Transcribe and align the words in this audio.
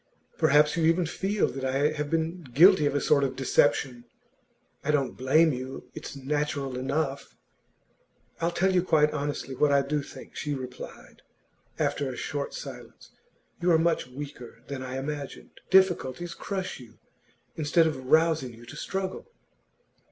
Perhaps 0.39 0.75
you 0.75 0.85
even 0.85 1.05
feel 1.05 1.47
that 1.47 1.63
I 1.63 1.91
have 1.91 2.09
been 2.09 2.41
guilty 2.41 2.87
of 2.87 2.95
a 2.95 2.99
sort 2.99 3.23
of 3.23 3.35
deception. 3.35 4.05
I 4.83 4.89
don't 4.89 5.15
blame 5.15 5.53
you; 5.53 5.91
it's 5.93 6.15
natural 6.15 6.75
enough.' 6.75 7.37
'I'll 8.39 8.49
tell 8.49 8.73
you 8.73 8.81
quite 8.81 9.11
honestly 9.11 9.53
what 9.53 9.71
I 9.71 9.83
do 9.83 10.01
think,' 10.01 10.35
she 10.35 10.55
replied, 10.55 11.21
after 11.77 12.09
a 12.11 12.15
short 12.17 12.55
silence. 12.55 13.11
'You 13.61 13.69
are 13.73 13.77
much 13.77 14.07
weaker 14.07 14.63
than 14.67 14.81
I 14.81 14.97
imagined. 14.97 15.61
Difficulties 15.69 16.33
crush 16.33 16.79
you, 16.79 16.97
instead 17.55 17.85
of 17.85 18.07
rousing 18.07 18.55
you 18.55 18.65
to 18.65 18.75
struggle. 18.75 19.27